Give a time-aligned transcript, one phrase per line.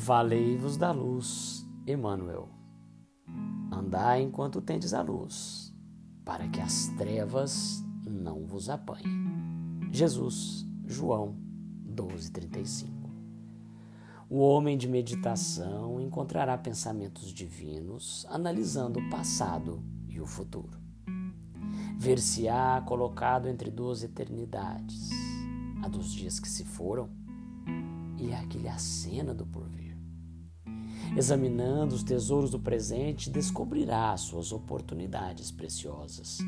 [0.00, 2.48] Valei-vos da luz, Emmanuel.
[3.70, 5.74] Andai enquanto tendes a luz,
[6.24, 9.90] para que as trevas não vos apanhem.
[9.90, 11.36] Jesus, João
[11.84, 13.10] 12:35.
[14.30, 20.78] O homem de meditação encontrará pensamentos divinos, analisando o passado e o futuro.
[21.98, 25.10] Ver-se-á colocado entre duas eternidades,
[25.82, 27.10] a dos dias que se foram
[28.16, 29.87] e a que lhe acena do porvir.
[31.16, 36.38] Examinando os tesouros do presente, descobrirá suas oportunidades preciosas.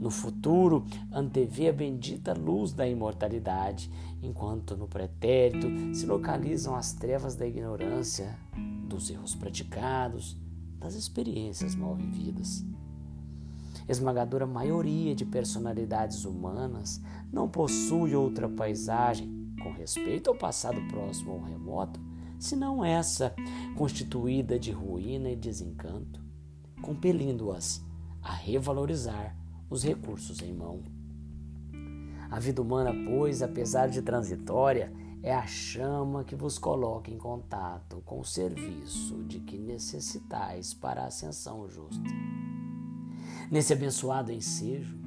[0.00, 3.90] No futuro, antevê a bendita luz da imortalidade,
[4.22, 8.38] enquanto no pretérito se localizam as trevas da ignorância,
[8.86, 10.36] dos erros praticados,
[10.78, 12.62] das experiências mal vividas.
[13.88, 17.00] Esmagadora maioria de personalidades humanas
[17.32, 22.00] não possui outra paisagem com respeito ao passado próximo ou remoto,
[22.44, 23.34] senão essa,
[23.74, 26.20] constituída de ruína e desencanto,
[26.82, 27.82] compelindo-as
[28.22, 29.34] a revalorizar
[29.70, 30.82] os recursos em mão.
[32.30, 34.92] A vida humana, pois, apesar de transitória,
[35.22, 41.02] é a chama que vos coloca em contato com o serviço de que necessitais para
[41.02, 42.04] a ascensão justa.
[43.50, 44.98] Nesse abençoado ensejo,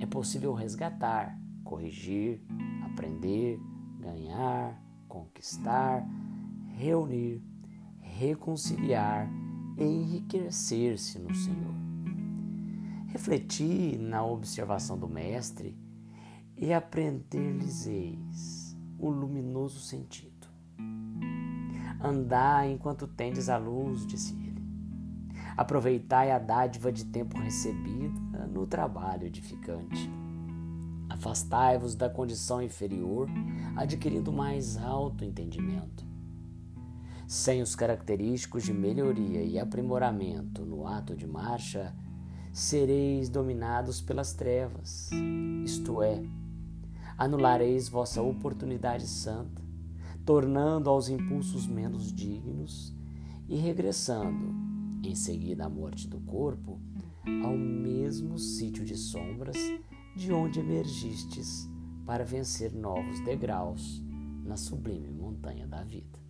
[0.00, 2.40] é possível resgatar, corrigir,
[2.86, 3.60] aprender,
[4.00, 6.06] ganhar, conquistar,
[6.76, 7.42] reunir,
[8.00, 9.28] reconciliar
[9.76, 11.74] e enriquecer-se no Senhor.
[13.08, 15.76] Refleti na observação do Mestre
[16.56, 20.46] e aprender-lhes-eis o luminoso sentido.
[22.00, 24.64] Andai enquanto tendes a luz, disse ele.
[25.56, 30.10] Aproveitai a dádiva de tempo recebida no trabalho edificante
[31.16, 33.28] Afastai-vos da condição inferior,
[33.74, 36.05] adquirindo mais alto entendimento.
[37.26, 41.92] Sem os característicos de melhoria e aprimoramento no ato de marcha,
[42.52, 45.10] sereis dominados pelas trevas,
[45.64, 46.22] isto é,
[47.18, 49.60] anulareis vossa oportunidade santa,
[50.24, 52.94] tornando aos impulsos menos dignos
[53.48, 54.54] e regressando,
[55.02, 56.80] em seguida à morte do corpo,
[57.44, 59.56] ao mesmo sítio de sombras
[60.14, 61.68] de onde emergistes
[62.06, 64.00] para vencer novos degraus
[64.44, 66.24] na sublime montanha da vida.